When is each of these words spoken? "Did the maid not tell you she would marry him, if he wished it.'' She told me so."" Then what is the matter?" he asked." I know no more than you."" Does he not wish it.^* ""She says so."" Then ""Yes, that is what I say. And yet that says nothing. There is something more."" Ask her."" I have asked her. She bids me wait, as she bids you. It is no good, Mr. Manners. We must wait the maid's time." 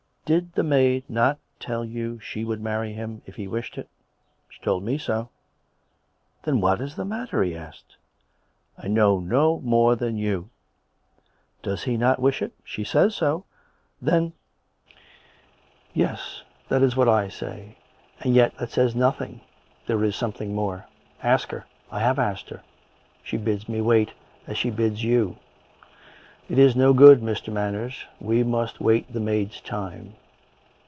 "Did 0.31 0.53
the 0.53 0.63
maid 0.63 1.03
not 1.09 1.39
tell 1.59 1.83
you 1.83 2.17
she 2.21 2.45
would 2.45 2.61
marry 2.61 2.93
him, 2.93 3.21
if 3.25 3.35
he 3.35 3.49
wished 3.49 3.77
it.'' 3.77 3.89
She 4.47 4.61
told 4.61 4.81
me 4.81 4.97
so."" 4.97 5.27
Then 6.43 6.61
what 6.61 6.79
is 6.79 6.95
the 6.95 7.03
matter?" 7.03 7.43
he 7.43 7.53
asked." 7.53 7.97
I 8.81 8.87
know 8.87 9.19
no 9.19 9.59
more 9.59 9.97
than 9.97 10.15
you."" 10.15 10.49
Does 11.63 11.83
he 11.83 11.97
not 11.97 12.21
wish 12.21 12.41
it.^* 12.41 12.53
""She 12.63 12.85
says 12.85 13.13
so."" 13.13 13.43
Then 14.01 14.31
""Yes, 15.93 16.43
that 16.69 16.81
is 16.81 16.95
what 16.95 17.09
I 17.09 17.27
say. 17.27 17.77
And 18.21 18.33
yet 18.33 18.55
that 18.57 18.69
says 18.71 18.95
nothing. 18.95 19.41
There 19.85 20.01
is 20.01 20.15
something 20.15 20.55
more."" 20.55 20.85
Ask 21.21 21.51
her."" 21.51 21.65
I 21.91 21.99
have 21.99 22.19
asked 22.19 22.47
her. 22.51 22.63
She 23.21 23.35
bids 23.35 23.67
me 23.67 23.81
wait, 23.81 24.13
as 24.47 24.57
she 24.57 24.69
bids 24.69 25.03
you. 25.03 25.35
It 26.47 26.57
is 26.57 26.73
no 26.73 26.93
good, 26.93 27.19
Mr. 27.19 27.51
Manners. 27.51 28.05
We 28.21 28.43
must 28.43 28.79
wait 28.79 29.11
the 29.11 29.19
maid's 29.19 29.59
time." 29.59 30.15